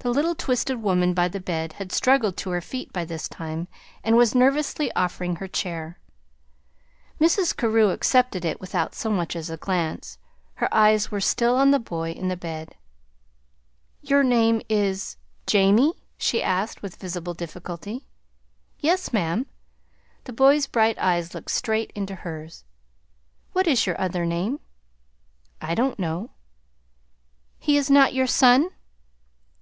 The 0.00 0.14
little 0.14 0.36
twisted 0.36 0.80
woman 0.80 1.14
by 1.14 1.26
the 1.26 1.40
bed 1.40 1.72
had 1.82 1.90
struggled 1.90 2.36
to 2.36 2.50
her 2.50 2.60
feet 2.60 2.92
by 2.92 3.04
this 3.04 3.26
time, 3.28 3.66
and 4.04 4.16
was 4.16 4.36
nervously 4.36 4.92
offering 4.92 5.34
her 5.36 5.48
chair. 5.48 5.98
Mrs. 7.20 7.56
Carew 7.56 7.88
accepted 7.90 8.44
it 8.44 8.60
without 8.60 8.94
so 8.94 9.10
much 9.10 9.34
as 9.34 9.50
a 9.50 9.56
glance. 9.56 10.16
Her 10.54 10.72
eyes 10.72 11.10
were 11.10 11.20
still 11.20 11.56
on 11.56 11.72
the 11.72 11.80
boy 11.80 12.12
in 12.12 12.28
the 12.28 12.36
bed. 12.36 12.76
"Your 14.00 14.22
name 14.22 14.62
is 14.68 15.16
Jamie?" 15.44 15.94
she 16.16 16.40
asked, 16.40 16.82
with 16.82 16.94
visible 17.00 17.34
difficulty. 17.34 18.06
"Yes, 18.78 19.12
ma'am." 19.12 19.46
The 20.22 20.32
boy's 20.32 20.68
bright 20.68 20.96
eyes 21.00 21.34
looked 21.34 21.50
straight 21.50 21.90
into 21.96 22.14
hers. 22.14 22.62
"What 23.54 23.66
is 23.66 23.88
your 23.88 24.00
other 24.00 24.24
name?" 24.24 24.60
"I 25.60 25.74
don't 25.74 25.98
know." 25.98 26.30
"He 27.58 27.76
is 27.76 27.90
not 27.90 28.14
your 28.14 28.28
son?" 28.28 28.70